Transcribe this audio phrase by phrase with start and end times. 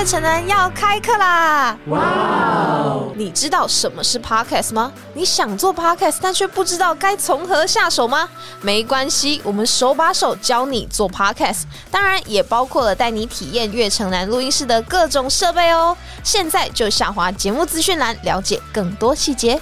[0.00, 1.76] 月城南要开课啦！
[1.88, 3.12] 哇哦！
[3.16, 4.90] 你知道什么是 podcast 吗？
[5.12, 8.26] 你想做 podcast，但却不知道该从何下手吗？
[8.62, 15.94] 没关系，我们手把手教你做 podcast，当然也包括了带你体验月城南录音室的各种设备哦。
[16.24, 19.60] 现在就下滑节目资讯栏，了解更多细节。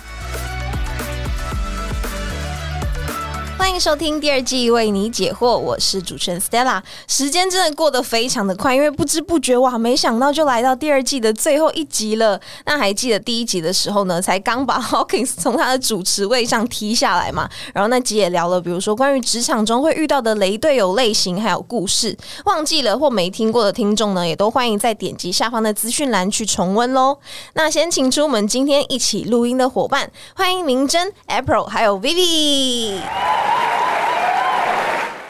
[3.59, 6.81] 欢迎收听第二季为你解惑，我是主持人 Stella。
[7.09, 12.41] 时间真的过得非常的快，因为不知不觉哇，没想到就来到第二季的最后一集了。
[12.67, 17.49] 那还记得第一集的时候呢，才刚把 Hawkins 从他的主持位上踢下来嘛？
[17.75, 22.17] 然后那集也聊了，比如说关于职场中会遇到的雷队友类型，还有故事。
[22.45, 27.19] 忘记了或没听过的听众呢，也都欢迎再点击下方的资讯栏去重温喽。
[27.55, 33.01] 那先请出我们今天一起录音的伙伴，欢迎明真、April 还有 Vivi。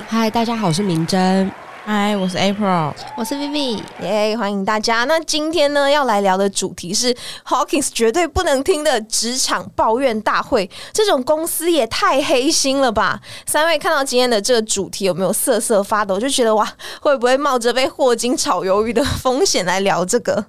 [0.07, 1.51] 嗨，大家好，我是明真。
[1.85, 5.05] 嗨，我是 April，我是 Vivi，耶，欢迎大家。
[5.05, 10.69] 那今天呢，要来聊的主题是 Hawkins 绝对不能听的职场抱怨大会。
[10.93, 13.19] 这种公司也太黑心了吧！
[13.47, 16.21] 三位看到今天的这个主题，有没有瑟瑟发抖？
[16.21, 16.71] 就觉得哇，
[17.01, 20.45] 会不会冒着被霍金炒鱿鱼的风险来聊这个？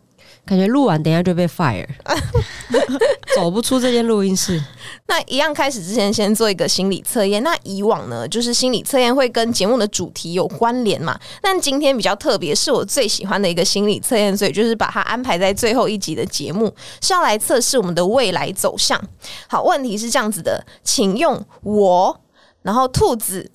[0.49, 1.87] 感觉录完等下就被 fire，
[3.35, 4.59] 走不出这间录音室。
[5.05, 7.43] 那一样开始之前，先做一个心理测验。
[7.43, 11.19] 那以往呢，就是心理测验会跟节目的主题有关联嘛？
[11.39, 18.99] 但今天比较特别，是我最喜欢的一个心理测验，所以就是把它安排在最后一集的节目，是要来测试我们的未来走向。
[19.47, 22.19] 好，问题是这样子的，请用我，
[22.63, 23.51] 然后兔子、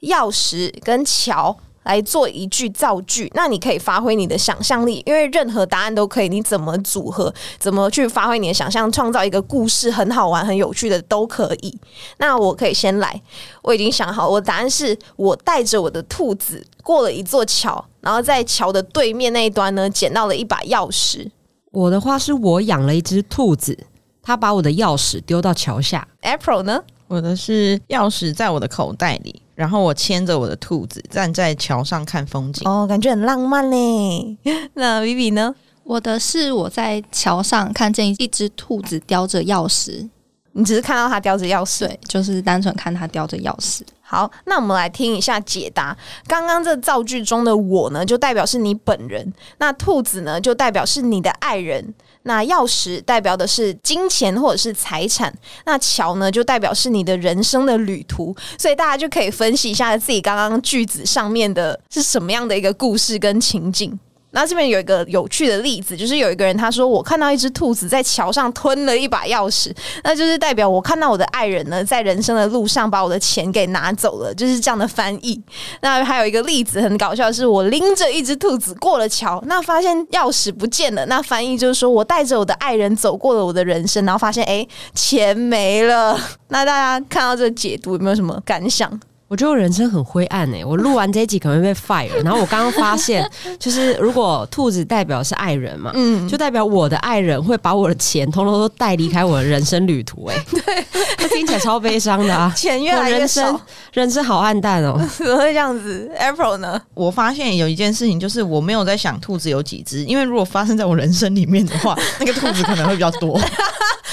[0.00, 1.58] 钥匙跟桥。
[1.84, 11.78] 来做一句造句，那你可以发挥你的想象力，因为任何答案都可以，你怎么组合，怎么去发挥你的想象，创造一个故事，很好玩、很有趣的都可以。
[12.18, 13.20] 那我可以先来，
[13.62, 21.30] 我已经想好，我答案是我带着我的兔子过了一座桥，然后在桥的对面那一端呢，捡到了一把钥匙。
[21.70, 23.78] 我的话是我养了一只兔子，
[24.22, 26.06] 它把我的钥匙丢到桥下。
[26.22, 26.82] April 呢？
[27.08, 29.42] 我的是钥匙在我的口袋里。
[29.54, 34.38] 然后我牵着我的兔子站在桥上看风景，哦，感觉很浪漫嘞。
[34.74, 35.52] 那 Vivi 呢？
[35.82, 40.08] 我的是我在桥上看见一只兔子叼着钥匙，
[40.52, 43.80] 你只是看到它叼着钥匙，对，就是单纯看它叼着钥匙。
[44.00, 45.96] 好，那我们来听一下解答。
[46.28, 49.26] 刚刚这造句中的我呢，就代表是你本人；
[49.58, 51.92] 那兔子呢，就代表是你的爱人。
[52.28, 55.34] 那钥匙代表的是金钱或者是财产，
[55.64, 63.98] 那桥呢就代表是你的人生的旅途，所以大家就可以分析一下自己刚刚句子上面的是什么样的一个故事跟情景。
[64.30, 69.74] 那这边有一个有趣的例子，就是有一个人他说：“我看到一只兔子在桥上吞了一把钥匙，
[70.04, 75.40] 那就是代表我看到我的爱人呢，在人生的路上把我的钱给拿走了。”就是这样的翻译。
[75.80, 81.06] 那还有一个例子很搞笑，是我拎着一只兔子过了桥，那发现钥匙不见了。
[81.06, 86.18] 那翻译就是说我带着我的爱人走过了我的人生，然后发现哎钱没了。
[86.48, 89.00] 那大家看到这解读有没有什么感想？
[89.28, 90.64] 我觉得我人生很灰暗哎！
[90.64, 92.24] 我录完这一集可能会被 fire。
[92.24, 100.36] 然后我刚刚发现，就是如果兔子代表是爱人嘛，嗯，就代表我的爱人会把我的钱通通都带离开我的人生旅途哎。
[100.50, 102.50] 对，听起来超悲伤的啊！
[102.56, 103.60] 钱越来越少，
[103.92, 104.98] 人生好暗淡哦。
[105.18, 106.80] 怎么会这样子？April 呢？
[106.94, 113.38] 我发现有一件事情，就是我没有在想兔子有几只，因为如果发生在我人生里面的话，那个兔子可能会比较多。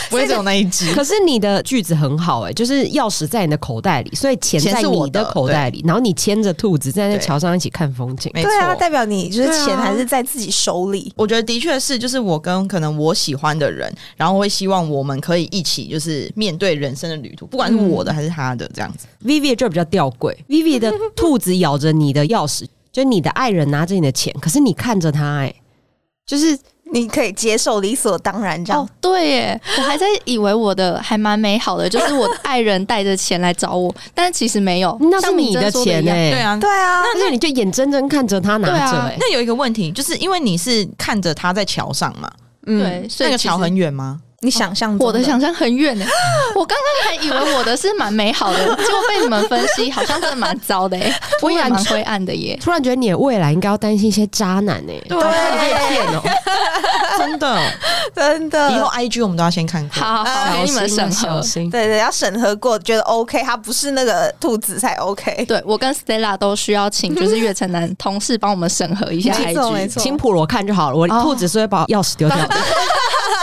[0.07, 11.11] 不会只有那一只，可是你的句子很好哎，就是钥匙在你的口袋里，所以钱在你的口袋里，然后你牵着兔子在那桥上一起看风景，对啊，代表你就是钱还是在自己手里。
[11.15, 19.07] 我觉得的确是，就是我跟可能我喜欢的人，然后会希望我们可以一起就是面对人生的旅途，不管是我的还是他的这样子。
[19.23, 25.53] Vivi 就比较吊诡，Vivi 的兔子咬着你的钥匙，就你的爱人拿着你的钱，可是你看着他，哎，
[26.25, 26.57] 就是。
[26.91, 28.81] 你可以接受理所当然这样。
[28.81, 42.31] 哦，对耶，我还在以为我的还蛮美好的，就是我的爱人带着钱来找我， 但是其实没有，那是你的钱哎，对啊，对啊，那你就眼睁睁看着他拿着，那有一个问题，就是因为你是看着他在桥上嘛，
[42.65, 44.19] 对，那个桥很远吗？
[44.45, 46.05] 你想象我的想象很远呢，
[46.55, 51.11] 我刚刚还以为我的是蛮美好的，结果被你们分析，好像真的蛮糟的哎，
[51.41, 52.57] 我也蛮灰暗的耶。
[52.61, 56.21] 突然觉得你的未来应该要担心一些渣男哎， 对，被骗哦，
[57.17, 57.59] 真的。
[58.15, 58.71] 真的。
[58.71, 65.43] 以后 IG 我们都要先看过，好好给你们审核，对对，要审核过，觉得 OK，他不是那个兔子才 OK。
[65.47, 70.97] 对我跟 Stella 都需要请，就是月城男同事帮我们审核一下 IG，没错，青普罗看就好了。
[70.97, 72.55] 我兔子是会把钥匙丢掉的。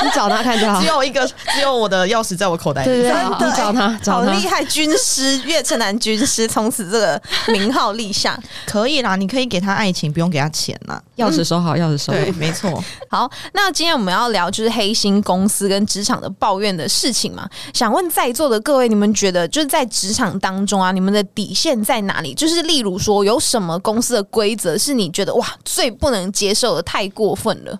[0.04, 0.86] 你找他看就好只。
[0.86, 2.86] 有一个，只有我的钥匙在我口袋里。
[2.86, 4.46] 对对对，你找他，好找他厉。
[4.46, 8.38] 害，军师岳城南军师从此这个名号立下。
[8.66, 11.02] 可以啦，你可以给他爱情，不用给他钱啦。
[11.16, 12.18] 钥匙收好，钥匙收好。
[12.18, 12.82] 对，没错。
[13.08, 17.48] 好，那今天我们要聊就是黑心公司跟职场的抱怨的事情嘛。
[17.72, 22.34] 想问在座的各位，你们觉得就是在职场当中啊，你们的底线在哪里？
[22.34, 27.78] 就是例如说，有什么公司的规则是你觉得哇最不能接受的，太过分了？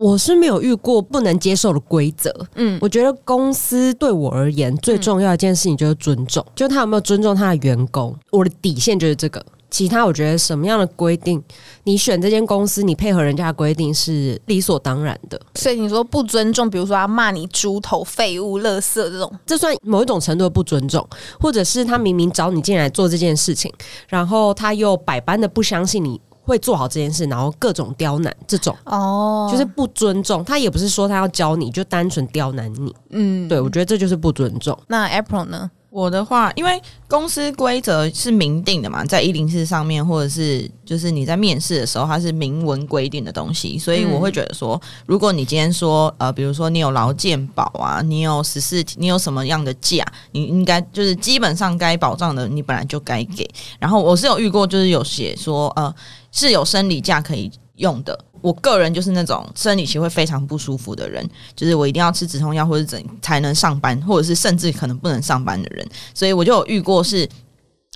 [0.00, 2.34] 我是没有遇过不能接受的规则。
[2.54, 8.16] 嗯，我觉得公司对我而言最重要的一件事情就是尊重，就他有没有尊重他的员工。
[8.30, 9.44] 我的底线就是这个。
[9.68, 11.40] 其他我觉得什么样的规定，
[11.84, 15.40] 你选这间公司，你配合人家的规定是理所当然的。
[15.54, 21.06] 所以你说不尊重，比如说他骂你猪头、废物、垃圾这种，这算某一种程度的不尊重，
[21.38, 23.72] 或者是他明明找你进来做这件事情，
[24.08, 26.20] 然后他又百般的不相信你
[26.50, 30.44] 会做好这件事，然后各种刁难，这种哦就是不尊重。
[30.44, 32.94] 他也不是说他要教你，就单纯刁难你。
[33.10, 34.76] 嗯，对我觉得这就是不尊重。
[34.88, 35.70] 那 April 呢？
[35.90, 53.48] 我的话，因为公司规则是明定的嘛，在一零四上面，或者是就是你在面试的时候，它是明文规定的东西，所以我会觉得说，如果你今天说呃，比如说你有劳健保啊，你有十四，你有什么样的假，你应该就是基本上该保障的，你本来就该给。
[53.80, 55.92] 然后我是有遇过，就是有写说呃
[56.30, 58.16] 是有生理假可以用的。
[58.40, 67.28] 我个人就是那种生理期会非常不舒服的人，就是我一定要吃止痛药或者怎才能上班，或者是甚至可能不能上班的人，所以我就有遇过是。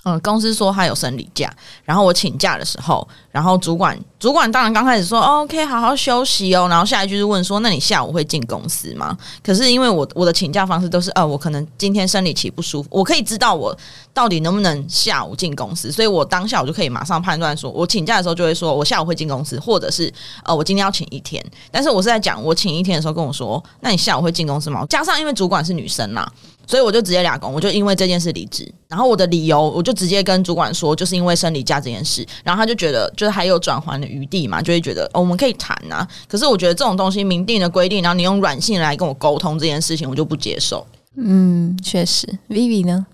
[0.07, 1.51] 嗯，公司说他有生理假，
[1.83, 9.15] 然后我请假的时候，然后主管主管当然刚开始说、哦、OK 好好休息哦，然后下一句是问说那你下午会进公司吗？
[9.43, 13.77] 可是因为我我的请假方式都是呃我可能今天生理期不舒服，我可以知道我
[14.15, 20.11] 到底能不能下午进公司，所以我当下我就可以马上判断说，我请假的时候就会说我下午会进公司，或者是
[20.43, 24.83] 呃我今天要请一天，但是我是在讲我请一天的时候跟我说，那你下午会进公司吗？
[24.89, 26.27] 加上因为主管是女生嘛，
[26.65, 28.73] 所以我就直接俩工，我就因为这件事离职。
[28.87, 32.25] 然后我的理由，我就直接跟主管说，就是因为生理假这件事。
[32.43, 36.07] 然后他就觉得，就是还有转圜的地嘛，就会觉得、哦、我们可以谈啊。
[36.27, 40.85] 可是我觉得这种东西明定的规定，然后你用软性来跟我沟通这件事情，我就不接受。
[41.17, 43.07] 嗯，确实，Vivi 呢？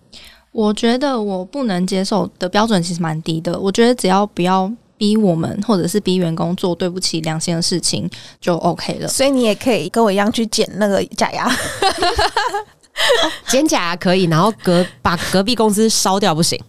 [0.52, 3.58] 我觉得我不能接受的标准其实蛮低的。
[3.58, 8.10] 我觉得只要不要逼我们，或者是逼员工做对不起良心的事情，
[8.42, 9.08] 就 OK 了。
[9.08, 11.50] 所以你也可以跟我一样去剪那个假牙。
[13.48, 16.60] 剪假牙可以，然后隔把隔壁公司烧掉不行。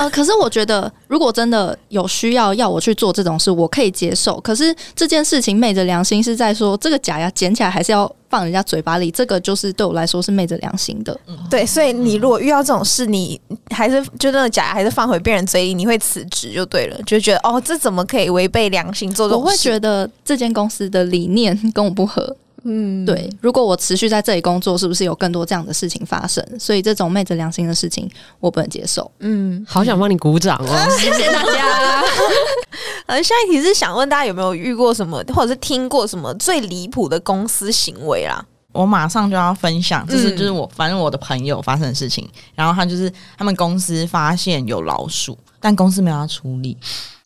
[0.00, 4.40] 呃，可是我觉得，如果真的有需要要我去做这种事，我可以接受。
[4.40, 11.14] 可是这件事情昧着良心是在说，这个假牙捡起来还是要放人家嘴巴里，这个就是对我来说是昧着良心的。
[11.50, 13.38] 对，所以你如果遇到这种事，你
[13.74, 19.44] 还是就那个假牙还是放回别人嘴里，你会辞职就对了，就觉得哦，这怎么可以违背良心做这种事？
[19.44, 22.34] 我会觉得这间公司的理念跟我不合。
[22.64, 26.44] 嗯，对，如果我持续在这里工作，是不是有更多这样的事情发生？
[26.58, 29.10] 所以这种昧着良心的事情，我不能接受。
[29.20, 29.64] 嗯。
[29.68, 30.86] 好想帮你鼓掌哦！
[30.98, 32.02] 谢谢大家。
[33.06, 38.44] 呃，下一题是想问大家有没有遇过什么，或者是听过什么最离谱的公司行为啦？
[38.72, 42.28] 我马上就要分享，这是嗯就是我反正我的朋友发生的事情。
[42.54, 46.76] 然后他就是他们公司发现有老鼠，但公司没有要处理。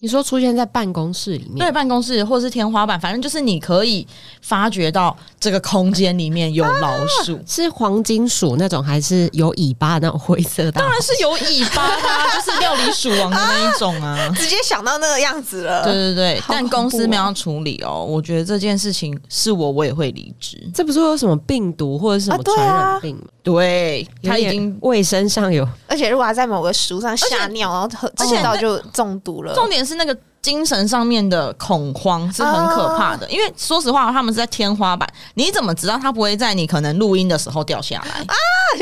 [0.04, 4.06] 你说出现在办公室里面，对，办公室或是天花板，反正就是你可以
[4.42, 7.40] 发觉到这个空间里面有老鼠。
[7.46, 10.72] 是黄金鼠那种，还是有尾巴的那种灰色的？
[10.72, 14.30] 当然是有尾巴的、啊，就是料理鼠王的那一种啊。
[14.36, 15.82] 直接想到那个样子了。
[15.84, 18.04] 对对对，好但公司没有要处理哦。
[18.06, 20.62] 我觉得这件事情是我，我也会离职。
[20.74, 23.22] 这不是会有什么病毒或者是什么传染病吗？
[23.42, 29.54] 对，他已经卫生上有而且如果他在某个食物上吓尿，然后喝而且吃到就中毒了。
[29.54, 38.34] 重点是那个精神上面的恐慌是很可怕的，因为说实话，他们是在天花板，你怎么知道他不会在你可能录音的时候掉下来啊？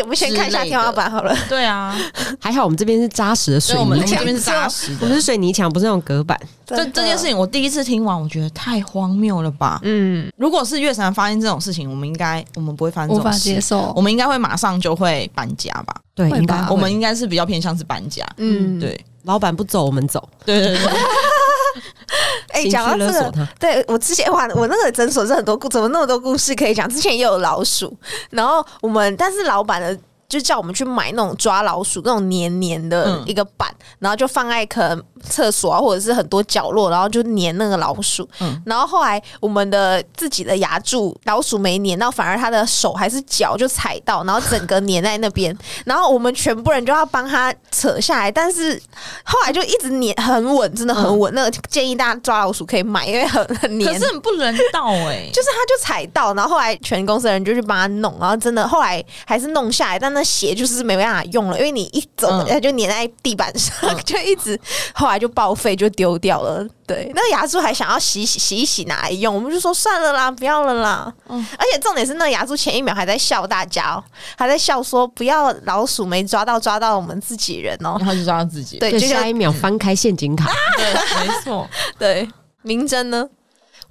[0.03, 1.37] 我们先看一下天花板好了。
[1.49, 1.97] 对啊，
[2.41, 5.15] 还好，我们这边是扎实的水泥墙，们这边是扎实的我们。
[5.15, 6.39] 是水泥墙，不是那种隔板。
[6.67, 9.79] 这这件事情，我第一次听完，我觉得太荒谬了吧？
[9.83, 14.01] 嗯，如果是月神发现这种事情，我们应该我们不会发生这无法种事，接受我。
[14.01, 15.95] 们应该会马上就会搬家吧？
[16.15, 18.27] 对，吧应该我们应该是比较偏向是搬家。
[18.39, 20.87] 嗯对老板不走，我们走，对对对，
[22.53, 23.49] 哎，情讲到这个。
[23.59, 26.89] 对我之前哇，我那个诊所是很多故，怎么那么多故事可以讲？
[26.89, 27.97] 之前也有老鼠，
[28.31, 29.99] 然后我们但是老板的。
[30.29, 38.29] 就叫我们去买那种抓老鼠那种黏黏的嗯一个板，然后就放在可能厕所啊，或者是很多角落，然后就粘那个老鼠。
[38.41, 45.57] 嗯然后后来我们的自己的牙柱老鼠没粘到，反而他的手还是脚就踩到，然后整个粘在那边。
[45.85, 48.81] 然后我们全部人就要帮他扯下来，但是
[49.25, 51.33] 后来就一直粘很稳，真的很稳。
[51.35, 53.93] 那个建议大家抓老鼠可以买，因为很很粘。
[53.93, 63.73] 可是很不人道哎、 就是他就踩到，然后后来全公司的人就去帮他弄，然后真的后来还是弄下来，但那鞋就是没办法用了，因为你一走嗯它就粘在地板上，
[64.05, 64.59] 就一直
[64.95, 66.67] 后来就报废就丢掉了。
[66.87, 71.13] 对，那个牙珠还想要洗洗洗一洗拿来用，我们就说算了啦，不要了啦。
[71.29, 74.05] 嗯而且重点是那个牙珠前一秒还在笑大家哦，
[74.37, 77.97] 还在笑说不要老鼠没抓到，抓到我们自己人哦。
[77.99, 78.79] 然后就抓到自己。
[78.79, 80.51] 对，就下一秒翻开陷阱卡。
[80.77, 81.69] 对，没错。
[81.99, 82.29] 对
[82.63, 83.29] 明真呢，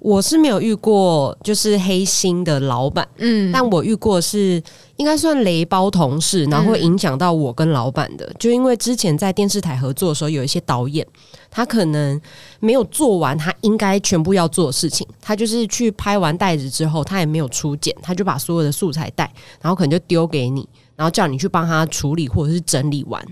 [0.02, 4.60] 我是没有遇过就是黑心的老板，嗯，但我遇过是
[4.96, 8.28] 应该算雷包同事，然后会影响到我跟老板的。
[8.36, 11.06] 就因为之前在电视台合作的时候，有一些导演
[11.48, 12.20] 他可能
[12.58, 23.24] 没有做完他应该全部要做的事情，他就是去拍完袋子之后，他也没有出剪，他就把所有的素材带，然后可能就丢给你，然后叫你去帮他处理或者是整理完。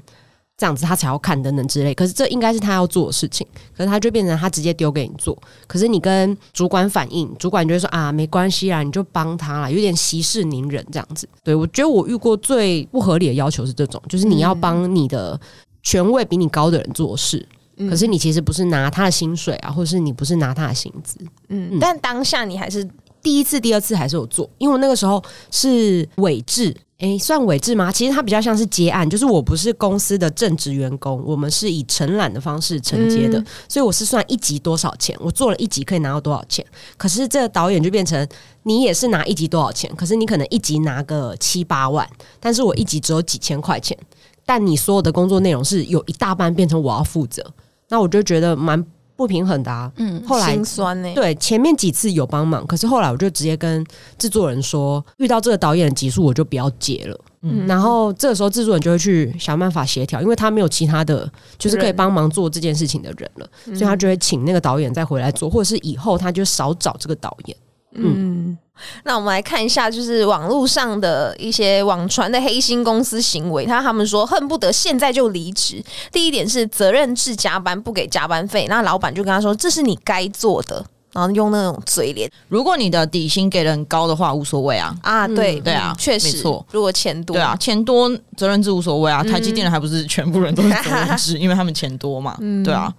[0.60, 5.34] 这样子他才要看等等之类，可是这应该是他要做的事情，可是他就变成他直接丢给你做，
[5.66, 11.26] 可是你跟主管反映，主管就会说啊没关系啦，你就帮他啦，有点息事宁人这样子。
[11.42, 15.40] 对我觉得我遇过最不合理的要求是这种，就是你要帮你的
[15.82, 17.48] 权位比你高的人做事，
[17.88, 21.18] 可是你其实不是拿他的薪水啊，或者是你不是拿他的薪资。
[21.48, 22.86] 嗯，但当下你还是
[23.22, 27.90] 第一次、第二次还是有做，因为我那个时候是伪制，诶，算伪制吗？
[27.90, 36.64] 其实它比较像是接案，就是我不是公司的正职员工，我们是以承揽的方式承接的，嗯所以我是算一集多少钱，我做了一集可以拿到多少钱。
[36.98, 38.28] 可是这个导演就变成
[38.64, 42.06] 你也是拿一集多少钱，可是你可能一集拿个七八万，
[42.38, 43.96] 但是我一集只有几千块钱，
[44.44, 47.42] 但你所有的工作内容是有一大半变成我要负责，
[47.88, 48.84] 那我就觉得蛮
[49.20, 49.92] 不平衡的啊。
[49.96, 53.84] 嗯，后来心酸呢、对，前面几次有帮忙，可是后来我就直接跟
[54.16, 57.20] 制作人说，遇到这个导演的集数我就不要接了。
[57.42, 67.56] 嗯，然后这个时候制作人就会去想办法协调，因为他没有其他的就是可以帮忙做这件事情的人了，所以他就会请那个导演再回来做，或者是以后他就少找这个导演。
[67.92, 68.56] 嗯，
[69.04, 73.66] 那我们来看一下，就是网络上的一些网传的黑心公司行为。
[73.66, 75.82] 他他们说恨不得现在就离职。
[76.12, 84.94] 第一点是责任制加班，不给加班费，那老板就跟他说这是你该做的，然后用那种嘴脸如果你的底薪给的很高的话，无所谓啊。
[85.02, 86.64] 啊，对对啊确实没错。
[86.70, 89.22] 如果钱多，对啊，钱多责任制无所谓啊。
[89.22, 92.36] 台积电的还不是全部人都是责任制，因为他们钱多嘛。
[92.64, 92.92] 对啊，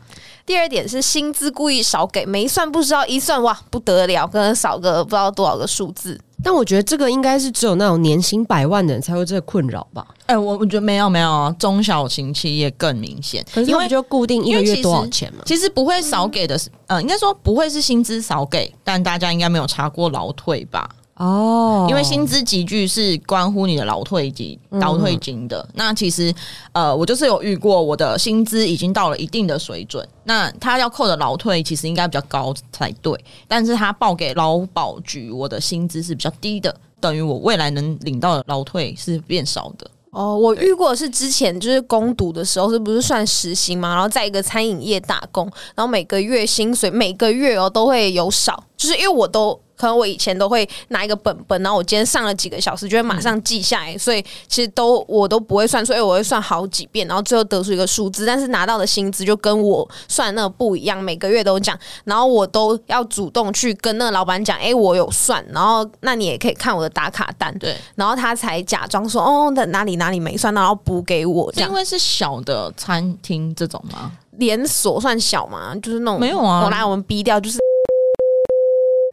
[0.45, 6.19] 第二点是薪资故意少给，没算不知道，一算哇不得了，可能少个不知道多少个数字。
[6.43, 10.05] 但我觉得这个应该是只有那种年薪百万的人才会这个困扰吧？
[10.25, 15.43] 哎、我我觉得没有没有啊，中小型企业更明显，因为就固定一个月多少钱嘛？
[15.45, 20.89] 其实不会少给的是，呃，应该说不会是薪资少给，但大家应该没有查过劳退吧？
[21.21, 25.67] 哦因为薪资集聚是关乎你的劳退及、劳退金的。
[25.75, 26.33] 那其实，
[26.71, 33.13] 呃，我就是有遇过，我的薪资已经到了一定的水准，那他要扣的劳退其实应该比较高才对，
[33.47, 39.89] 但是他报给劳保局，我的薪资是比较低的，等于我未来能领到的劳退是变少的。
[40.11, 43.93] 哦，我遇过是之前就是攻读的时候，是不是算实薪嘛？
[43.93, 71.51] 然后在一个餐饮业打工，然后每个月薪水每个月哦都会有少，就是因为我都可能我以前都会拿一个本本，然后我今天上了几个小时，就会马上记下来，所以其实都我都不会算，所以我会算好几遍，然后最后得出一个数字，但是拿到的薪资就跟我算那个不一样，每个月都讲，然后我都要主动去跟那个老板讲，哎、我有算，然后那你也可以看我的打卡单，对，然后他才假装说哦，那哪里哪里没算，然后补给我。
[71.55, 74.11] 因为是小的餐厅这种吗？
[74.37, 76.63] 连锁算小嘛，就是那种没有啊。
[76.63, 77.57] 我来我们逼掉，就是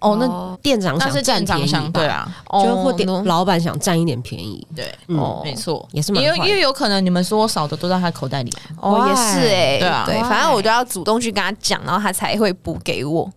[0.01, 8.51] 哦，那店长想占便宜对啊，就或店哦老板想占一点便宜，对，嗯哦没错，也是因为因为有可能你们说少的都在他口袋里。
[8.51, 10.05] 啊，哦也是哎、对啊。
[10.07, 13.31] 对，反正我就要主动去跟他讲，然后他才会补给我。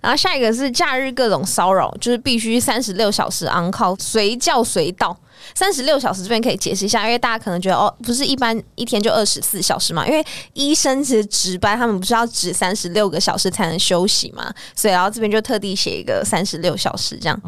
[0.00, 5.16] 然后下一个是假日各种骚扰，就是必须三十六小时 on call，随叫随到。
[5.54, 10.06] 三十六小时这边可以解释一下，因为大家可能觉得哦，不是一般一天就二十四小时嘛？
[10.06, 14.52] 因为医生其实值班，他们不是要值三十六个小时才能休息嘛？
[14.74, 17.40] 所以然后这边就特地写一个三十六小时这样。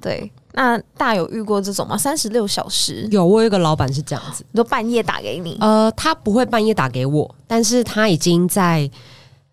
[0.00, 1.96] 对，那大家有遇过这种吗？
[1.96, 8.90] 三十六小时，有我有一个老板是这样子，都半夜打给你，呃，他不会半夜打给我，但是他已经在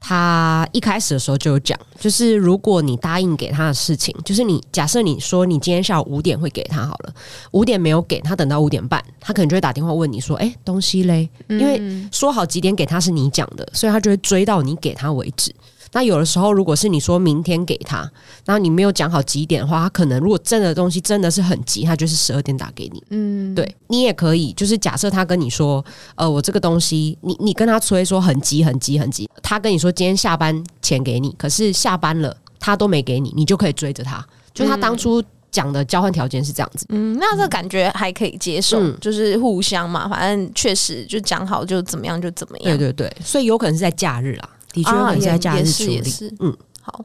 [0.03, 7.13] 他一开始的时候就有讲，就是如果你答应给他的事情，就是你假设你说你今天下午五点会给他好了，
[7.51, 11.79] 五点没有给他，等到五点半，他可能就会打电话问你说：“哎、东西嘞？”因为
[12.11, 15.53] 说好几点给他是你讲的，所以他就会追到你给他为止。
[15.93, 17.97] 那有的时候，如果是你说明天给他，
[18.45, 23.03] 然后你没有讲好几点的话，他可能如果真的东西真的是很急，他就是十二点打给你。
[23.09, 25.83] 嗯，对你也可以，就是假设他跟你说，
[26.15, 35.21] 呃，我这个东西，你你跟他催说很急很急很急，他跟你说今天下班前给你，可是下班了他都没给你，你就可以追着他，就他当初
[35.51, 36.85] 讲的交换条件是这样子。
[36.89, 42.77] 嗯，那这感觉还可以接受，嗯就是互相嘛，反正确实就讲好就怎么样就怎么样。
[42.77, 45.93] 对对对，所以有可能是在假日啦，的确有可能是在假啊也日处理。
[45.93, 46.99] 也是也是嗯，好，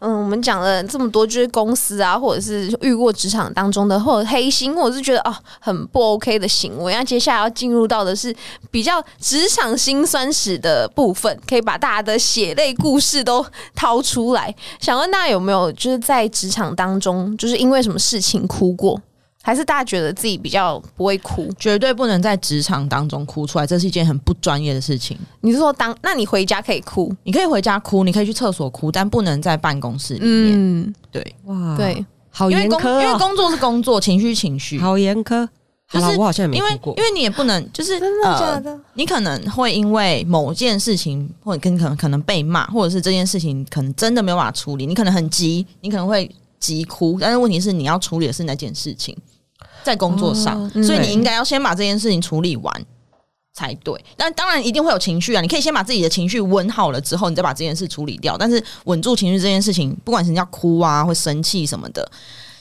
[0.00, 6.92] 嗯，我们讲了这么多，就是公司啊，或者是遇过职场当中的，或者黑心，或者是觉得哦很不 OK 的行为。
[6.92, 8.34] 那接下来要进入到的是
[8.70, 13.44] 比较职场辛酸史的部分，可以把大家的血泪故事都
[13.74, 14.54] 掏出来。
[14.78, 19.00] 想问大家有没有就是在职场当中，就是因为什么事情哭过？
[19.46, 21.52] 还是大家觉得自己比较不会哭？
[21.58, 25.18] 绝对不能在职场当中哭出来，这是一件很不专业的事情。
[25.42, 27.14] 你是说当那你回家可以哭？
[27.24, 30.54] 你可以回家哭，你可以去厕所哭，但不能在办公室里面。
[30.54, 34.78] 嗯，对，哇，对，好因为工严苛哦，因为工作是工作，情绪情绪。
[34.78, 35.46] 好严苛。
[35.92, 37.04] 我好像也没因为哭过因。
[37.04, 38.80] 为你也不能 就是真的假呃的？
[38.94, 49.16] 你可能会因为某件事情，或者跟可能可能被骂，或者是这件事情可能真的没有办法处理，你可能很急，你可能会急哭，但是问题是你要处理的是那件事情，
[49.84, 52.86] 在工作上，哦所以你应该要先把这件事情处理完。
[53.56, 55.40] 才对，但当然一定会有情绪啊！
[55.40, 58.36] 你可以先把自己的情绪稳好了之后，你再把这件事处理掉。
[58.36, 62.10] 但是稳住情绪这件事情，不管是你要哭啊、会生气什么的，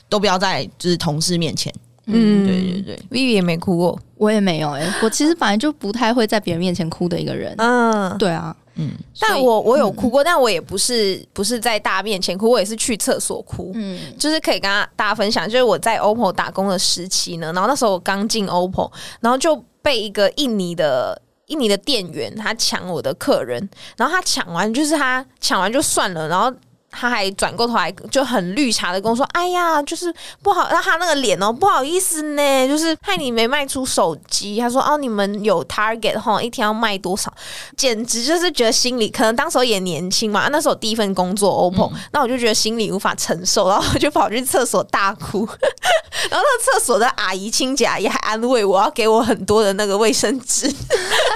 [0.08, 1.74] 都不要在就是同事面前。
[2.05, 4.00] 嗯，对对对，，Vivi 也没哭过。
[4.17, 7.53] 我也没有哎、 我其实本来就不太会在别人面前哭的一个人。
[7.57, 13.72] 嗯，对啊，嗯，但我我有哭过，但我也不是不是在大家面前哭，我也是去厕所哭。
[13.75, 18.91] 嗯，就是可以跟大大家分享，就是我在 OPPO 打工的时期呢，然后那时候我刚进 OPPO，
[19.22, 26.53] 然后就被一个印尼的印尼的店员他抢我的客人，然后他抢完就是他抢完就算了，然后。
[26.94, 37.34] 他还转过头来就很绿茶的跟我说：“哎呀，就是不好，那他那个脸哦，不好意思呢，就是害你没卖出手机。”他说：“哦，你们有 target 哈，一天要卖多少？”
[37.76, 45.48] 简直就是觉得心里可能当时候也年轻嘛，那时候我第一份工作 OPPO，、那我就觉得心里无法承受，然后我就跑去厕所大哭，
[46.30, 50.70] 然后那厕所的阿姨清洁阿姨还安慰我要给我很多的那个卫生纸，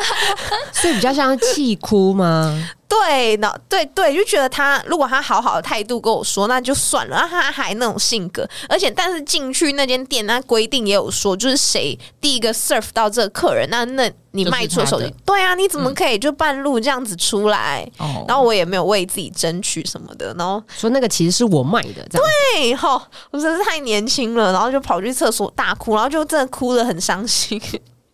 [0.72, 2.70] 所以比较像气哭吗？
[2.88, 7.17] 对，然后对对，就觉得他如果他好好的态度跟我说，那就算了。
[7.17, 17.86] 然后他还那种性格，而且但是进去那间店，那规定也有说，就是谁第一个 serve 到这个客人，那那你卖出的手机，对啊，你怎么可以就半路这样子出来？
[17.97, 27.62] 哦然后我也没有为自己争取什么的，然后说那个其实是我卖的，对吼，我真是太年轻了，然后就跑去厕所大哭，然后就真的哭得很伤心。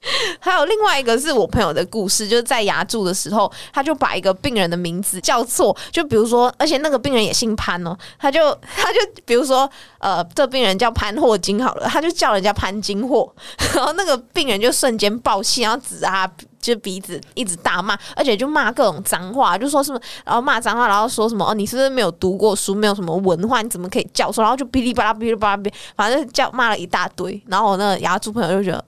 [0.39, 13.33] 还有另外一个是我朋友的故事，就是在牙柱的时候，他就把一个病人的名字叫错，就比如说，而且那个病人也姓潘哦，他就 他就比如说，呃，这病人叫潘霍金好了，他就叫人家潘金货，
[13.75, 24.41] 然后那个病人就瞬间爆气，然后指着他就鼻子一直大骂，而且就骂各种脏话，就说什么，然后骂脏话，然后说什么哦，你是不是没有读过书，没有什么文化，你怎么可以叫错？
[24.41, 27.41] 然后就哔哩吧啦哔哩吧啦哔，反正叫骂了一大堆。
[27.47, 28.83] 然后我那个牙柱朋友就觉得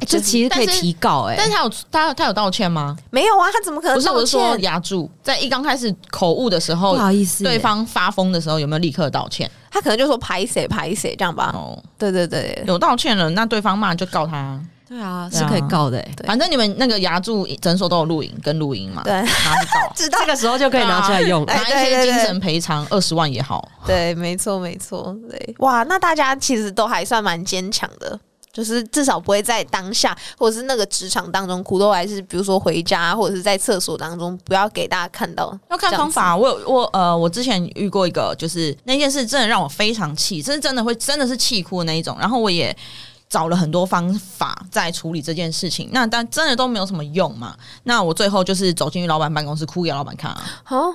[0.00, 2.96] 欸这其实可以提告哎、但是他有他他有道歉吗？
[3.10, 4.62] 没有啊，他怎么可能不是，我是说歉？
[4.62, 9.50] 牙柱在一刚开始口误的时候不，好意思、对方发疯的时候有没有立刻道歉？
[9.70, 11.52] 他可能就说拍谁拍谁这样吧。
[11.54, 14.60] 哦，对对对，有道歉了，那对方骂就告他。
[14.86, 19.92] 对啊，是可以告的、反正你们那个牙柱诊所都有录影跟录音嘛，对拿去告。
[19.96, 28.20] 知道这个时候就可以拿出来用拿一些精神赔偿二十万也好，对，没错没错，对，哇，那大家其实都还算蛮坚强的。
[28.54, 35.58] 就是至少不会在当下，或者是那个职场当中哭，都还是比如说回家，或者是在厕所当中，不要给大家看到。
[35.68, 36.36] 要看方法。
[36.36, 42.16] 我有我呃，我之前遇过一个，就是那件事真的让我非常气，这是真的会真的是气哭的那一种。
[42.20, 42.74] 然后我也
[43.28, 47.56] 找了很多方法在处理这件事情，那但真的都没有什么用嘛。
[47.82, 50.42] 那我最后就是走进去老板办公室哭给老板看啊。
[50.68, 50.94] 哦，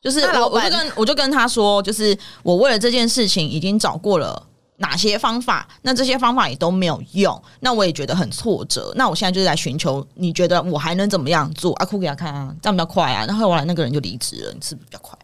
[0.00, 4.42] 就是我我那老板就跟我就跟他说，就是我为了这件事情已经找过了。
[4.78, 5.68] 哪些方法？
[5.82, 8.92] 那这些方法也都没有用，那我也觉得很挫折。
[8.96, 11.74] 那我现在就是来寻求，你觉得我还能怎么样做？
[11.74, 13.24] 啊，哭给他看啊，这样比较快啊。
[13.26, 15.16] 然后后来那个人就离职了，你是不是比较快？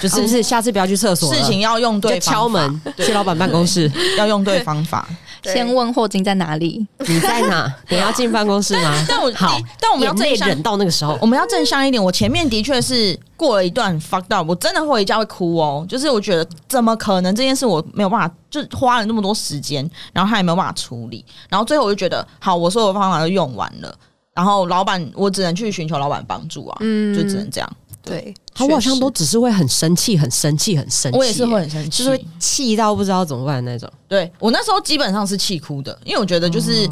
[0.00, 1.32] 就是是不是下次不要去厕所？
[1.34, 3.90] 事情要用对敲门去老板办公室。
[4.18, 5.08] 要用对方法。
[5.42, 6.86] 对先问霍金在哪里。
[6.98, 7.72] 你在哪？
[7.88, 8.92] 你要进办公室吗？
[9.08, 12.02] 但我好，但我们要正向忍到那个时候，我们要正向一点。
[12.02, 15.84] 我前面的确是过了一段 fucked up，我真的回家会哭哦。
[15.88, 23.94] 就是我觉得怎么可能这件事我没有办法，就花了那么多时间，然后他也没有办法处理，然后最后我就觉得好，我所有方法都用完了，
[24.34, 27.72] 然后老板我只能去寻求老板帮助啊，嗯就只能这样。
[28.02, 31.18] 对，他我好像都只是会很生气、很生气、很生气。
[31.18, 33.90] 我也是会很生气，就是会气到不知道怎么办的那种。
[34.08, 36.82] 对我那时候基本上是气哭的，因为我觉得就是、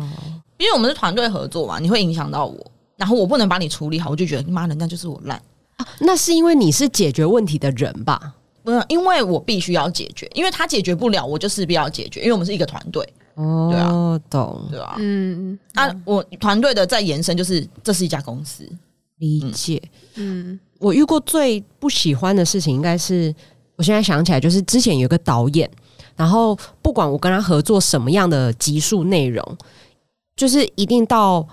[0.59, 5.40] 因为我们是团队合作嘛，你会影响到我，然后我不能把你处理好，我就觉得妈，人家就是我烂。
[6.01, 8.35] 那是因为你是解决问题的人吧？
[8.64, 15.88] 不是，因为我必须要解决，因为他解决不了，我就势必要解决，因为我们是一个团队，哦，对啊懂对吧、嗯啊？
[16.05, 18.68] 我团队的再延伸就是，这是一家公司，
[19.18, 19.81] 理解。
[20.16, 23.35] 嗯我遇过最不喜欢的事情，应该是
[23.77, 25.71] 我现在想起来，就是之前有个导演，
[26.17, 29.57] 然后不管我跟他合作什么样的集数内容，
[30.37, 31.47] 就是一定到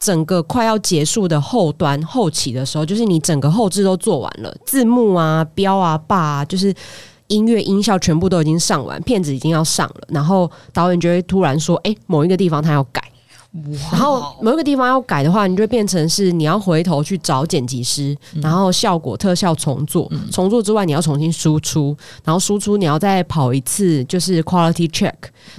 [0.00, 6.74] 整个快要结束的后端后期的时候，就是你整个后置都做完了，字幕啊、标啊、霸啊，就是。
[7.30, 13.02] 音乐音效全部都已经上完，片子已经要上了，然后导演就会突然说：“哎、某一个地方他要改。”
[13.90, 25.14] 然后某一个地方要改的话，你就会变成是你要回头去找剪辑师，然后效果特效重做，重做之外你要重新输出，然后输出你要再跑一次就是 quality check，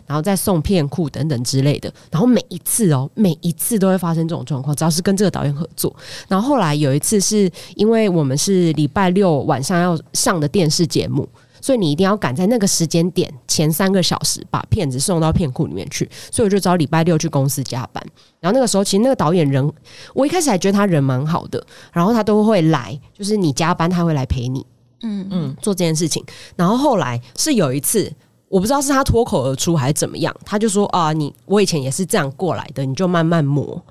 [0.05, 1.91] 然后再送片库等等之类的。
[2.11, 5.95] 然后每一次哦，每一次都会发生这种状况，只要是跟这个导演合作。
[6.27, 11.27] 然后后来有一次是因为我们是礼拜六晚上要上的电视节目。
[11.61, 18.03] 所以你一定要赶在那个时间点前三个小时把片子送到片库里面去，所以我就找礼拜六去公司加班。
[18.39, 19.73] 然后那个时候，其实那个导演人，
[20.13, 24.65] 我一开始还觉得他人蛮好的，然后他都会来，就是你加班他会来陪你
[25.01, 26.23] 嗯嗯，做这件事情。
[26.55, 28.11] 然后后来是有一次，
[28.47, 33.81] 我不知道是他脱口而出还是怎么样，他就说啊，你我以前也是这样过来的，你就慢慢磨。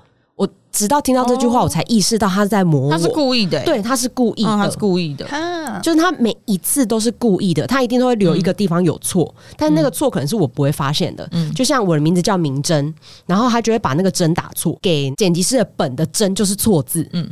[0.69, 1.63] 我直到听到这句话，哦。
[1.63, 2.91] 我才意识到他是在磨我。
[2.91, 11.27] 他是故意的、欸，对，他是故意的，嗯，他是故意的，哈，就是他每一次都是故意的，他一定都会留一个地方有错，但那个错可能是我不会发现的。
[11.31, 11.51] 嗯。
[11.53, 12.93] 就像我的名字叫明真，
[13.25, 17.07] 然后他就会把那个真打错，给剪辑师的本的真就是错字。
[17.13, 17.29] 嗯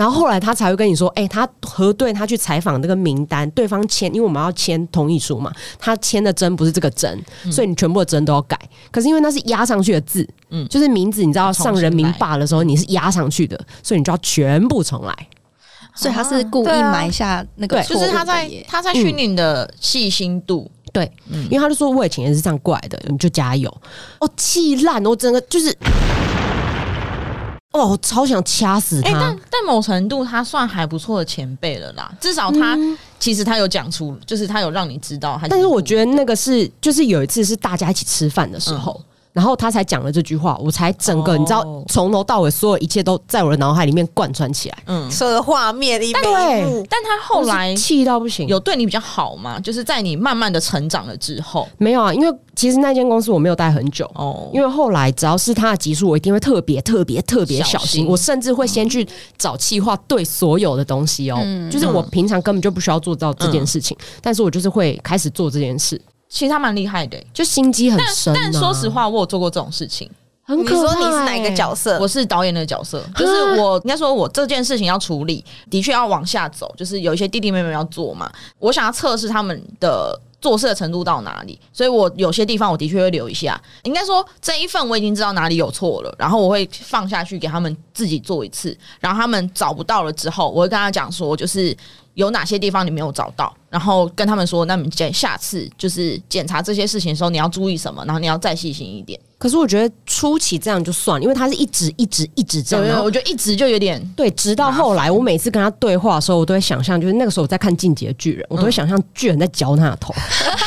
[0.00, 8.58] 然后后来他才会跟你说，哎、他核对他去采访那个名单，对方签，因为我们要签同意书嘛，他签的真不是这个真，所以你全部的真都要改。
[8.90, 15.14] 可是因为那是压上去的字，嗯就是名字，你知道上人民来霸的时候你是压上去的，所以你就要全部重来。
[15.94, 23.68] 所以他是故意埋下那个就是他在他在训练你的细心度，对，因为他就说我以前也是这样过来的，你就加油。
[24.20, 25.76] 哦，气烂，我整个就是，
[27.72, 29.20] 哦，我超想掐死哎、他。
[29.20, 32.76] 但但某程度他算还不错的前辈了啦，至少他、
[33.18, 35.46] 其实他有讲出，就是他有让你知道他。
[35.48, 38.92] 但是我觉得那个是，就是有一次是大家一起吃饭的时候。
[38.98, 44.78] 嗯然后他才讲了这句话，我才整个、哦你知道，从头到尾所有一切都在我的脑海里面贯穿起来。
[44.86, 48.48] 嗯，所有的画面一每对一幕，但他后来气到不行。
[48.48, 49.60] 有对你比较好吗？
[49.60, 52.12] 就是在你慢慢的成长了之后，没有啊？
[52.12, 58.02] 因为其实那间公司我没有待很久，哦，因为后来只要是他的集数，我一定会特别特别特别小小心。
[58.02, 58.06] 心。
[58.06, 59.06] 我甚至会先去
[59.38, 61.70] 找企划对所有的东西哦，嗯。
[61.70, 67.26] 就是我平常根本就不需要做到这件事情，但是我就是会开始做这件事，其实他蛮厉害的、欸。
[67.34, 70.08] 就心机很深、啊但说实，话，我有做过这种事情。
[70.46, 71.96] 你很可怕、说你是哪一个角色？
[71.96, 72.02] 色？
[72.02, 80.18] 我是导演的角色，就是我 应该说，我这件事情要处理，的确要往下走，就是有一些弟弟妹妹要做嘛，我想要测试他们的。
[80.40, 81.60] 做事的程度到哪里？
[81.70, 83.60] 所以我有些地方我的确会留一下。
[83.82, 88.74] 应该说这一份我已经知道哪里有错了，然后我会放下去给他们自己做一次。
[89.00, 91.76] 然后他们找不到了之后，我会跟他讲说，就是
[92.20, 99.18] 有哪些地方你没有找到，然后跟他们说，那你下下次就是检查这些事情的时候你要注意什么，然后你要再细心一点。
[99.38, 110.12] 可是我觉得初期这样就算，因为他是一直一直一直这样，然后我觉得一直就有点对，直到后来，我每次跟他对话的时候，我都会想象，就是那个时候我在看《进击的巨人》，我都会想象巨人在嚼他的头，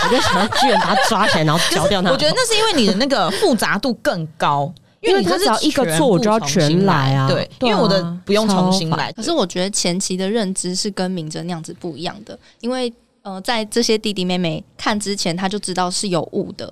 [0.06, 2.10] 我就想象巨人把他抓起来，然后嚼掉他。
[2.10, 9.12] 我觉得那是因为你的那个复杂度更高，因为他只要一个错我就要全来啊对，因为我的不用重新来。
[9.12, 16.72] 可是我觉得前期的认知是跟明哲那样子不一样的，因为呃，在这些弟弟妹妹看之前，他就知道是有误的。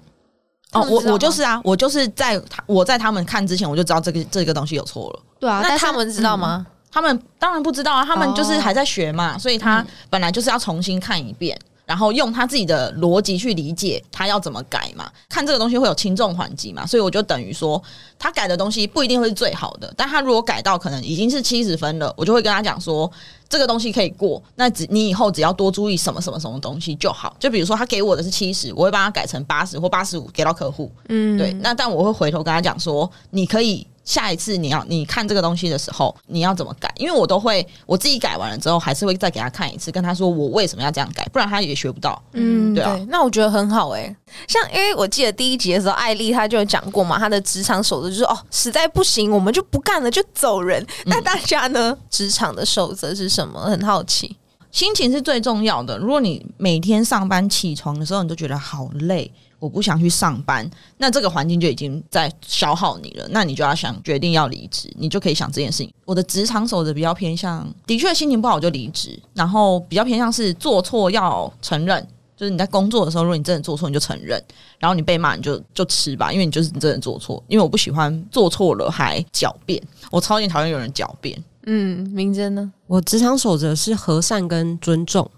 [0.73, 5.19] 哦，我我就是啊，我就是在他我在他们看之前，我就知道这个这个东西有错了。
[5.39, 6.65] 对啊，那但他们知道吗？
[6.89, 11.57] 他们当然不知道啊，他们就是哦还在学嘛，所以他本来就是要重新看一遍。
[11.91, 15.11] 然后用他自己的逻辑去理解他要怎么改嘛。
[15.27, 17.83] 看这个东西会有轻重缓急嘛，所以我就等于说，
[18.17, 23.11] 他改的东西不一定会是最好的，但他如果改到可能已经是七十分了，我就会跟他讲说，
[23.49, 27.35] 这个东西可以过，那只你以后只要多注意什么什么什么东西就好。
[27.37, 30.89] 就比如说他给我的是七十，我会帮他改成八十或八十五给到客户。
[31.09, 31.51] 嗯，对。
[31.55, 33.85] 那但我会回头跟他讲说，你可以。
[34.03, 36.91] 下一次你要你看这个东西的时候，你要怎么改？
[36.97, 42.21] 因为我都会我自己改完了之后，还是会再给他看一次，跟他说我为什么要这样改，不然他也学不到。
[42.33, 42.99] 嗯，对啊。
[43.09, 44.13] 那我觉得很好哎，
[44.47, 50.85] 像因为我记得第一集的时候，艾丽她就有讲过嘛，她的职场守则就是哦，实在不行我们就不干了，就走人。
[51.05, 53.61] 那大家呢，职场的守则是什么？
[53.61, 54.35] 很好奇。
[54.71, 55.97] 心情是最重要的。
[55.97, 59.29] 如果你每天上班起床的时候，你都觉得好累。
[59.61, 63.27] 我不想去上班，那这个环境就已经在消耗你了。
[63.29, 65.93] 那你就要想决定要离职，你就可以想这件事情。
[66.03, 72.03] 我的职场守则比较偏向，的确心情不好就离职，然后比较偏向是做错要承认，
[72.35, 74.43] 就是你在工作的时候，如果你真的做错，你就承认，
[74.79, 77.41] 然后你被骂你就就吃吧，因为你就是真的做错。
[77.47, 81.39] 因为我不喜欢做错了还狡辩，我超级讨厌有人狡辩。
[81.67, 82.73] 嗯，明真呢？
[82.87, 85.29] 我职场守则是和善跟尊重，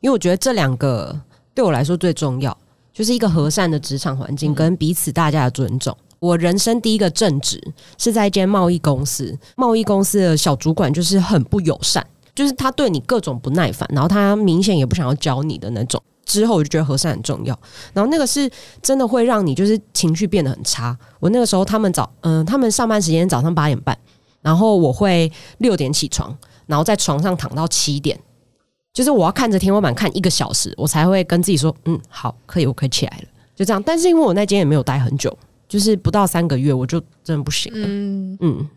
[0.00, 1.16] 因为我觉得这两个
[1.54, 2.58] 对我来说最重要。
[2.98, 5.96] 就是一个和善的职场环境，跟彼此大家的尊重。
[6.18, 7.62] 我人生第一个正职
[7.96, 16.02] 是在一间贸易公司，贸易公司的小主管就是很不友善，就是他对你各种不耐烦，然后他明显也不想要教你的那种。
[16.24, 17.56] 之后我就觉得和善很重要，
[17.92, 18.50] 然后那个是
[18.82, 20.98] 真的会让你就是情绪变得很差。
[21.20, 23.96] 我那个时候他们早嗯，他们上班时间早上八点半，
[24.42, 28.18] 然后我会六点起床，然后在床上躺到七点。
[28.98, 33.80] 就是我要看着天花板看一个小时，我才会跟自己说，嗯，好，可以，我可以起来了，就这样。
[33.80, 35.32] 但是因为我那间也没有待很久，
[35.68, 37.86] 就是不到三个月，我就真的不行了。
[37.88, 38.68] 嗯嗯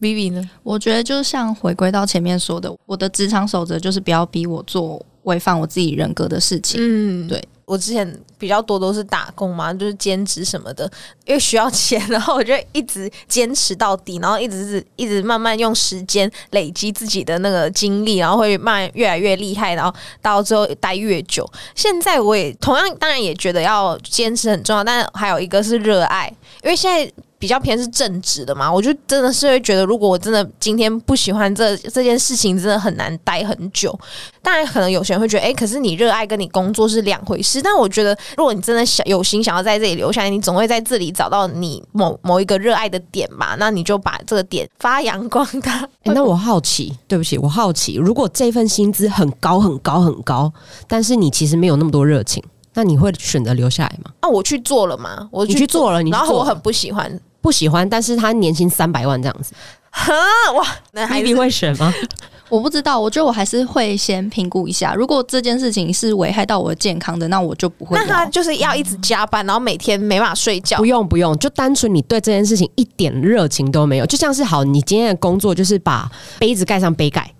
[0.00, 0.42] ，Vivi 呢？
[0.62, 6.80] 我觉得就像回归到前面说的，我的职场守则就是不要逼我做违反我自己人格的事情。
[6.80, 7.46] 嗯，对。
[7.68, 10.90] 我之前比较多都是打工嘛，就是兼职什么的，
[11.26, 21.48] 因为需要钱， 然后我就一直坚持到底，然后一直是一直慢慢用时间累积自己的那个经历，然后会慢越来越厉害，然后到最后待越久。
[21.74, 26.26] 现在我也同样，当然也觉得要坚持很重要，但还有一个是热爱，
[26.62, 27.12] 因为现在。
[27.38, 33.96] 比较偏是正直的嘛，我就真的是会觉得，如果我真的今天不喜欢这这件事情，真的很难待很久。
[34.42, 37.62] 当然，可能有些人会觉得，哎，可是你热爱跟你工作是两回事。
[37.62, 43.54] 但我觉得，如果你真的想有心想要在这里留下来，你总会在这里找到你某某一个热爱的点嘛。
[43.56, 45.88] 那你就把这个点发扬光大。
[46.04, 50.52] 那我好奇，对不起，我好奇，如果这份薪资很高很高很高，
[50.88, 52.42] 但是你其实没有那么多热情，
[52.74, 54.10] 那你会选择留下来吗？
[54.20, 57.20] 啊，我去做了嘛，我去做了，然后我很不喜欢。
[57.40, 59.52] 不喜欢，但是他年薪三百万这样子，
[59.90, 60.12] 哈
[60.54, 61.92] 哇，那还你会选吗？
[62.48, 64.94] 我不知道，我觉得我还是会先评估一下。
[64.94, 67.98] 如果这件事情是危害到我的健康的，那我就不会。
[67.98, 70.78] 那他就是要一直加班，然后每天没办法睡觉。
[70.78, 77.30] 不用不用，就单纯你对这件事情一点热情都没有，就像是好，你今天的工作就是把杯子盖上杯盖，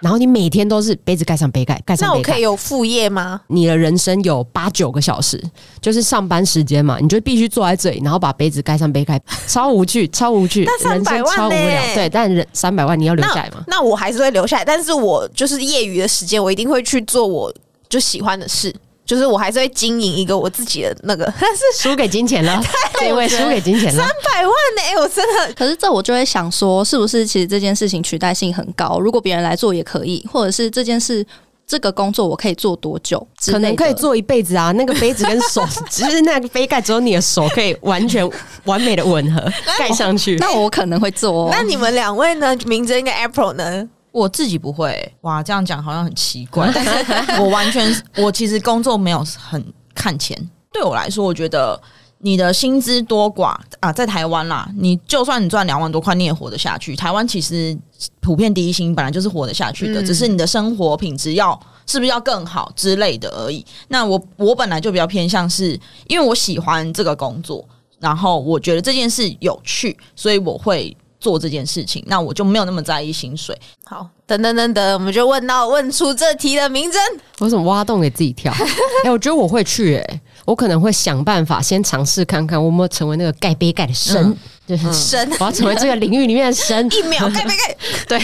[0.00, 2.08] 然后你每天都是杯子盖上杯盖，盖上。
[2.08, 3.42] 那我可以有副业吗？
[3.48, 5.38] 你的人生有八九个小时，
[5.82, 11.94] 就是上班时间嘛，你就必须坐在这里，然后把杯子盖上杯盖，超无趣，超无趣，人生超无聊。
[11.94, 13.62] 对，但人三百万你要留下来吗？
[13.66, 14.30] 那我还是会。
[14.30, 17.52] 留下来，但是我就是业余的时间，我一定会去做我
[17.88, 18.72] 就喜欢的事，
[19.10, 21.24] 就是我还是会经营一个我自己的那个。
[21.40, 22.62] 但 是输给金钱了，
[23.00, 25.00] 这位输给金钱了，三百万呢？
[25.00, 25.52] 我真的。
[25.54, 29.00] 可是这我就会想说，是不是其实这件事情取代性很高？
[29.00, 31.26] 如果别人来做也可以，或者是这件事。
[31.66, 33.24] 这个工作我可以做多久？
[33.46, 34.72] 可能可以做一辈子啊！
[34.72, 38.28] 那个杯子跟手，只是那个杯盖只有你的手可以完全
[38.64, 39.40] 完美的吻合
[39.78, 40.34] 盖上去。
[40.40, 41.44] 那我可能会做。
[41.44, 42.56] 哦那你们两位呢？
[42.66, 43.88] 明哲跟 April 呢？
[44.12, 45.12] 我自己不会。
[45.22, 46.70] 哇，这样讲好像很奇怪。
[46.74, 50.36] 但是我完全，我其实工作没有很看钱。
[50.72, 51.80] 对我来说，我觉得。
[52.22, 56.94] 你的薪资多寡啊，在台湾啦，你就算你赚两万多块，你也活得下去。
[56.94, 57.74] 台湾其实
[58.20, 63.64] 普遍低薪本来就是活得下去的，只是你的生活品质要是不是要更好之类的而已。
[63.88, 67.66] 那我我本来就比较偏向是，因为我喜欢这个工作，
[67.98, 72.02] 然后我觉得这件事有趣，所以我会做这件事情。
[72.06, 73.56] 那我就没有那么在意薪水。
[73.84, 77.00] 好，等等等等，我们就问到问出这题的名真，
[77.38, 78.52] 我怎么挖洞给自己跳？
[79.04, 80.20] 哎，我觉得我会去哎。
[80.46, 87.76] 我可能会想办法先尝试看看，我有没有成为那个盖杯盖的神，就是神，我要成为这个领域里面的神，一秒盖杯盖。
[88.08, 88.18] 对，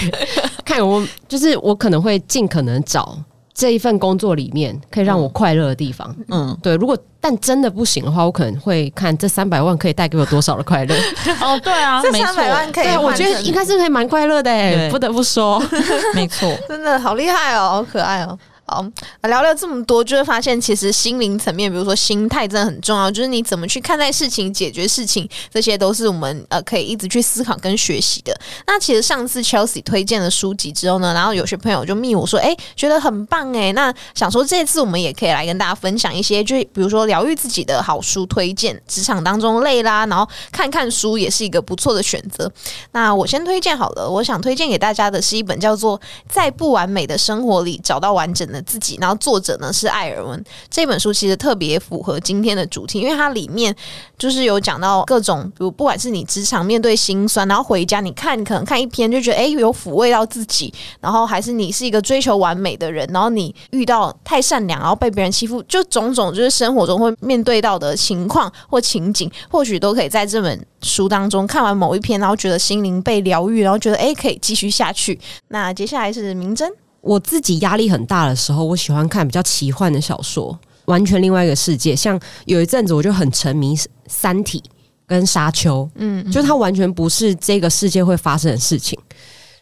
[0.65, 3.17] 看我就是我可能会尽可能找
[3.57, 6.15] 这一份工作里面可以让我快乐的地方。
[6.29, 6.77] 嗯，对。
[6.77, 10.95] 如果但真的不行的话，我可能会看这三百万可以带给我多少的快乐。
[11.41, 14.51] 哦，对啊，这三百万可以，我觉得应该是可以蛮快乐的。
[14.51, 15.61] 欸，不得不说，
[16.15, 18.39] 没错， 真的好厉害哦，好可爱哦。
[18.69, 18.85] 好，
[19.23, 28.37] 聊了这么多，就会发现其实心灵层面，比如说心态真的很重要，就是你怎么去看待事情、解决事情，这些都是我们呃可以一直去思考跟学习的。
[28.67, 42.51] 那其实上次 Chelsea 推荐了书籍之后呢，然后有些朋友就密我说，哎，觉得很棒哎，那想说这次我们也可以来跟大家分享一些，就比如说疗愈自己的好书推荐，职场当中累啦，然后看看书也是一个不错的选择。
[42.91, 45.97] 那我先推荐好了，我想推荐给大家的是一本叫做
[46.29, 48.55] 《在不完美的生活里找到完整的》。
[48.63, 50.43] 自己，然后作者呢是艾尔文。
[50.71, 53.75] 这本书其实特别符合今天的主题，因为它里面
[54.19, 75.19] 就是有讲到各种，比如不管是你职场面对心酸，然后回家你看，可能看一篇就觉得哎有抚慰到自己，然后还是你是一个追求完美的人，然后你遇到太善良，然后被别人欺负，就种种就是生活中会面对到的情况或情景，或许都可以在这本书当中看完某一篇，然后觉得心灵被疗愈，然后觉得哎可以继续下去。
[75.49, 76.71] 那接下来是明真。
[77.07, 81.95] 我自己压力很大的时候，我喜欢看比较奇幻的小说，完全另外一个世界。
[81.95, 83.77] 像有一阵子，我就很沉迷
[84.09, 84.59] 《三体》
[85.07, 88.99] 跟《沙丘》，嗯，就它完全不是这个世界会发生的事情。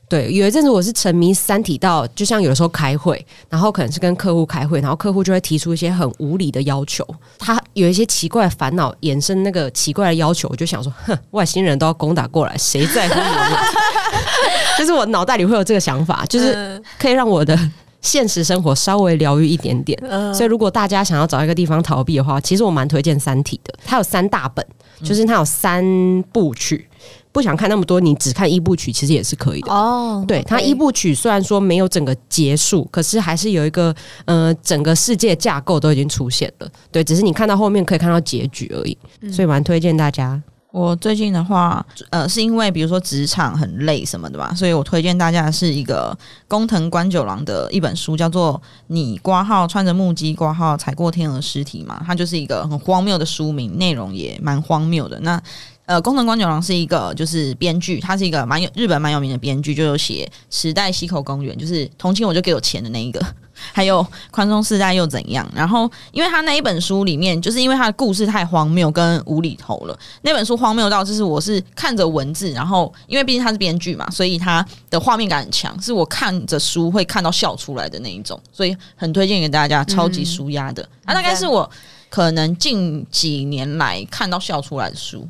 [0.09, 7.07] 对，有一阵子我是沉迷《三体》到，就像有的时候开会，然后可能是跟客户开会，然后客户就会提出一些很无理的要求，
[7.39, 13.57] 他有一些奇怪烦恼，衍生那个奇怪的要求，我就想说，哼，外星人都要攻打过来，谁在乎你？
[14.79, 17.59] 就是我脑袋里会有这个想法，就是可以让我的
[18.01, 19.99] 现实生活稍微疗愈一点点。
[20.35, 23.75] 所以如果大家想要找一个地方逃避的话，其实我蛮推荐《三体》的。
[23.85, 24.67] 它有三大本，
[25.03, 25.85] 就是它有三
[26.33, 26.89] 部曲。
[27.35, 29.73] 不想看那么多，你只看一部曲其实也是可以的。
[29.73, 33.93] 哦，对，它一部曲虽然说没有整个结束，可是还是有一个
[34.25, 36.69] 呃整个世界架构都已经出现了。
[36.93, 38.97] 对，只是你看到后面可以看到结局而已。
[39.33, 40.41] 所以蛮推荐大家。
[40.71, 46.17] 我最近的话，呃，是因为比如说职场很累什么的吧，所以我推荐大家是一个
[46.49, 55.19] 工藤官九郎的一本书，叫做《你挂号穿着木屐挂号踩过天鹅尸体》嘛，它就是一个很荒谬的书名，内容也蛮荒谬的。
[55.21, 55.41] 那
[55.87, 63.25] 呃，工藤官九郎是一个就是编剧，他是一个蛮有日本蛮有名的编剧，就有写《时代西口公园》，就是同情我就给我钱的那一个。
[63.73, 65.49] 还有宽松世代又怎样？
[65.55, 69.97] 然后，因为他那一本书里面，就是因为他的故事太荒谬跟无厘头了。
[70.23, 80.87] 那本书荒谬到就是我是看着文字，然后因为毕竟他是编剧嘛，所以他的画面感很强，是我看着书会看到笑出来的那一种，所以很推荐给大家，超级舒压的。
[81.05, 81.71] 那大概是我
[82.11, 85.29] 可能近几年来看到笑出来的书。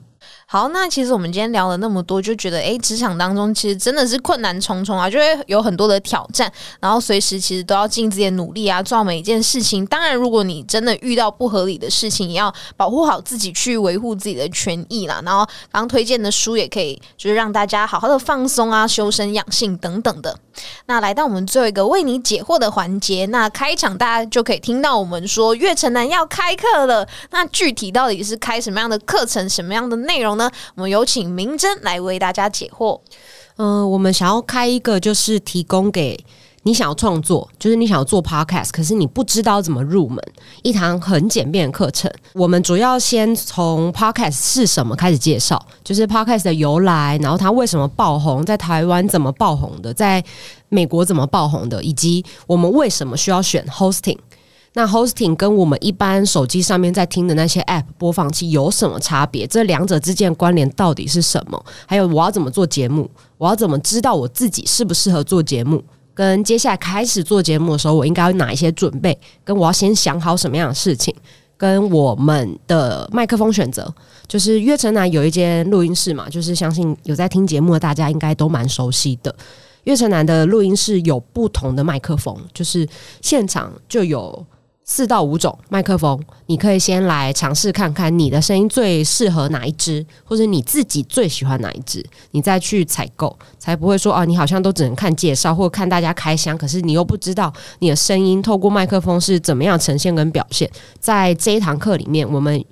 [0.55, 9.85] 好，那其实我们今天聊了那么多，就觉得哎，职场当中其实真的是困难重重啊，就会有很多的挑战，然后随时其实都要尽自己的努力啊，做好每一件事情。
[9.87, 15.21] 当然，如果你真的遇到不合理的事情，也要保护好自己，去维护自己的权益啦。
[15.25, 20.39] 然后刚推荐的书也可以，就是让大家好好的放松啊，修身养性等等的。
[20.87, 27.05] 那来到我们最后一个为你解惑的环节，那开场大家就可以听到我们说月城南要开课了。
[27.33, 30.44] 那具体到底是开什么样的课程，什么样的内容呢？
[30.77, 33.01] 我们有请明真来为大家解惑。
[33.57, 36.25] 嗯，我们想要开一个，就是提供给。
[36.67, 40.19] 你想要创作，就是你想要做 podcast，可是你不知道怎么入门。
[40.63, 50.25] 一堂很简便的课程，我们主要先从 podcast 是什么开始介绍，就是 podcast 的由来，然后它为什么爆红，在台湾怎么爆红的，在
[50.71, 54.17] 美国怎么爆红的，以及我们为什么需要选 hosting。
[54.77, 59.47] 那 hosting 跟我们一般手机上面在听的那些 app 播放器有什么差别？
[59.47, 61.65] 这两者之间关联到底是什么？
[61.87, 63.09] 还有我要怎么做节目？
[63.39, 65.83] 我要怎么知道我自己适不适合做节目？
[66.13, 69.17] 跟接下来开始做节目的时候，我应该有哪一些准备？
[69.45, 71.15] 跟我要先想好什么样的事情？
[71.57, 73.95] 跟我们的麦克风选择，
[74.27, 79.33] 就是悦城南有一间录音室嘛，就是相信有在听节目的大家应该都蛮熟悉的。
[79.85, 82.89] 悦城南的录音室有不同的麦克风，就是
[83.23, 84.45] 现场就有。
[84.87, 100.71] 四到五种麦克风，你可以先来尝试看看你的声音最适合哪一支，或者你自己最喜欢哪一支，你再去采购，才不会说哦，你好像都只能看介绍或看大家开箱，可是你又不知道你的声音透过麦克风是怎么样呈现跟表现。
[101.01, 102.63] 在这一堂课里面，我们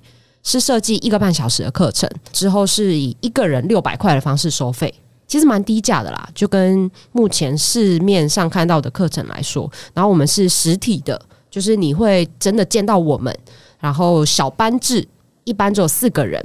[0.42, 4.92] 是设计一个半小时的课程，之后是以一个人六百块的方式收费，
[5.26, 11.18] 其实蛮低价的啦，就跟目前市面上看到的课程来说，然后我们是实体的。
[11.52, 13.36] 就是你会真的见到我们，
[13.78, 15.06] 然后小班制，
[15.44, 16.42] 一般只有四个人，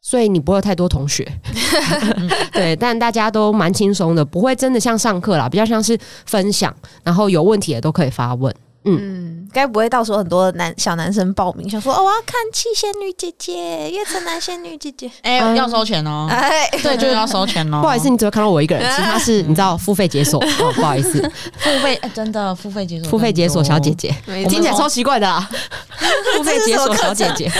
[0.00, 1.26] 所以你不会太多同学，
[2.54, 15.10] 对，但大家都蛮轻松的，不会真的像上课啦，比较像是分享，然后有问题也都可以发问，嗯，该不会到时候很多男小男生报名，想说哦，我要看七仙女姐姐、月城男仙女姐姐。
[15.22, 16.26] 哎、要收钱哦。
[16.30, 17.80] 哎，对，就是要收钱哦。
[17.82, 20.40] 不好意思，你只会看到我一个人，其他是你知道付费解锁。
[20.60, 21.20] 哦，不好意思，
[21.58, 23.90] 付费、哎真的付费解锁，付费解锁小姐。
[24.00, 24.14] 姐，
[24.48, 25.46] 听起来超奇怪的啊！
[26.36, 27.50] 付费解锁小姐姐，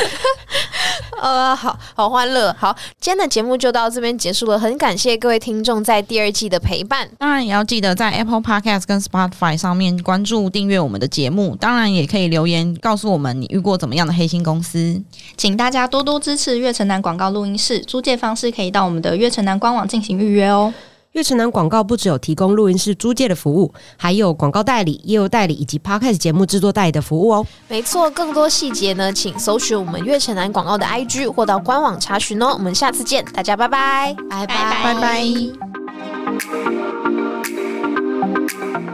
[1.21, 2.55] 呃，好好欢乐。
[2.59, 7.07] 好，今天的节目就到这边结束了，很感谢各位听众在第二季的陪伴。
[7.19, 11.55] 当然也要记得在 Apple Podcast 跟 Spotify 上面关注、订阅我们的节目。
[11.57, 15.03] 当然也可以留言告诉我们你遇过怎么样的黑心公司。
[15.37, 20.72] 请大家多多支持月城南广告录音室，租借方式可以到我们的月城南官网进行预约哦。
[21.12, 27.45] 月城南广告不只有提供录音室租借的服务，还有广告代理、业务代理以及 Podcast 节目制作代理的服务哦。
[27.66, 32.55] 没错，更多细节呢，请搜寻我们月城南广告的 IG 或到官网查询哦。
[32.55, 35.24] 我们下次见，大家拜拜，拜拜拜。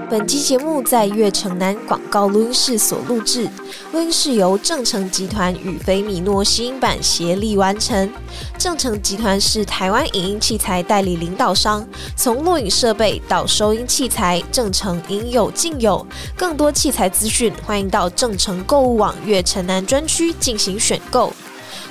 [0.09, 3.51] 本期节目在月城南广告录音室所录制，
[3.93, 8.09] 录音室由正成集团与菲米诺吸音版协力完成。
[8.57, 11.85] 正成集团是台湾影音器材代理领导商，
[12.15, 16.07] 从录影设备到收音器材，正成应有尽有。
[16.37, 21.33] 更多器材资讯，欢迎到正成购物网月城南专区进行选购。